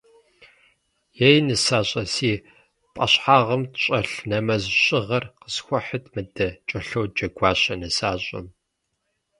[1.27, 2.33] Ей нысащӏэ, си
[2.93, 8.47] пӏэщхьагъым щӏэлъ нэмэз щыгъэр къысхуэхьыт мыдэ,— кӏэлъоджэ Гуащэ нысащӏэм.